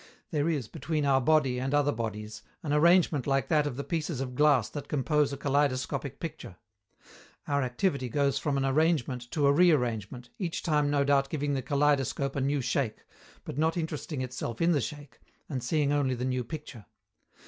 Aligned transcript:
There 0.31 0.49
is, 0.49 0.67
between 0.67 1.05
our 1.05 1.21
body 1.21 1.59
and 1.59 1.75
other 1.75 1.91
bodies, 1.91 2.41
an 2.63 2.73
arrangement 2.73 3.27
like 3.27 3.49
that 3.49 3.67
of 3.67 3.77
the 3.77 3.83
pieces 3.83 4.19
of 4.19 4.33
glass 4.33 4.67
that 4.69 4.87
compose 4.87 5.31
a 5.31 5.37
kaleidoscopic 5.37 6.19
picture. 6.19 6.55
Our 7.47 7.61
activity 7.61 8.09
goes 8.09 8.39
from 8.39 8.57
an 8.57 8.65
arrangement 8.65 9.29
to 9.29 9.45
a 9.45 9.51
rearrangement, 9.53 10.31
each 10.39 10.63
time 10.63 10.89
no 10.89 11.03
doubt 11.03 11.29
giving 11.29 11.53
the 11.53 11.61
kaleidoscope 11.61 12.35
a 12.35 12.41
new 12.41 12.61
shake, 12.61 13.03
but 13.43 13.59
not 13.59 13.77
interesting 13.77 14.21
itself 14.23 14.59
in 14.59 14.71
the 14.71 14.81
shake, 14.81 15.19
and 15.47 15.61
seeing 15.63 15.93
only 15.93 16.15
the 16.15 16.25
new 16.25 16.43
picture. 16.43 16.87